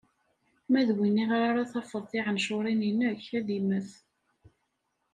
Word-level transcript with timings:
Ma 0.71 0.81
d 0.87 0.89
win 0.97 1.21
iɣer 1.23 1.41
ara 1.49 1.71
tafeḍ 1.71 2.03
tiɛencuṛin-ik, 2.07 3.25
ad 3.39 3.47
immet! 3.57 3.89